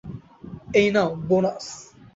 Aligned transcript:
এই 0.73 0.87
নাও 0.95 1.09
বোনাস। 1.27 1.65